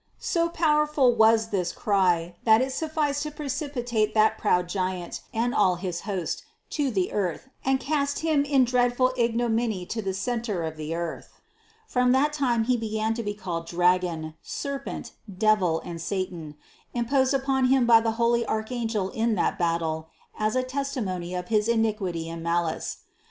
So 0.17 0.49
powerful 0.49 1.13
was 1.15 1.49
this 1.49 1.71
cry, 1.71 2.33
that 2.43 2.59
it 2.59 2.73
sufficed 2.73 3.21
to 3.21 3.29
precipitate 3.29 4.15
that 4.15 4.35
proud 4.39 4.67
giant 4.67 5.21
and 5.31 5.53
all 5.53 5.75
his 5.75 6.01
host 6.09 6.43
to 6.71 6.89
the 6.89 7.11
earth 7.13 7.49
and 7.63 7.79
cast 7.79 8.17
him 8.25 8.43
in 8.43 8.65
dreadful 8.65 9.13
ignominy 9.15 9.85
to 9.85 10.01
the 10.01 10.15
centre 10.15 10.63
of 10.63 10.75
the 10.75 10.95
earth. 10.95 11.39
From 11.87 12.13
that 12.13 12.33
time 12.33 12.63
he 12.63 12.77
began 12.77 13.13
to 13.13 13.21
be 13.21 13.35
called 13.35 13.67
dragon, 13.67 14.33
serpent, 14.41 15.11
devil 15.31 15.81
and 15.85 16.01
satan, 16.01 16.55
imposed 16.95 17.35
upon 17.35 17.65
him 17.65 17.85
by 17.85 18.01
the 18.01 18.13
holy 18.17 18.43
archangel 18.47 19.09
in 19.11 19.35
that 19.35 19.59
battle 19.59 20.09
as 20.39 20.55
a 20.55 20.63
testimony 20.63 21.35
of 21.35 21.49
his 21.49 21.67
iniquity 21.67 22.27
and 22.27 22.41
malice. 22.41 23.03